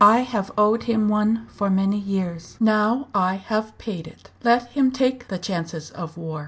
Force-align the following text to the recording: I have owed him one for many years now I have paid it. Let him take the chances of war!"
I 0.03 0.21
have 0.21 0.49
owed 0.57 0.85
him 0.85 1.09
one 1.09 1.45
for 1.45 1.69
many 1.69 1.99
years 1.99 2.57
now 2.59 3.09
I 3.13 3.35
have 3.35 3.77
paid 3.77 4.07
it. 4.07 4.31
Let 4.43 4.69
him 4.69 4.89
take 4.91 5.27
the 5.27 5.37
chances 5.37 5.91
of 5.91 6.17
war!" 6.17 6.39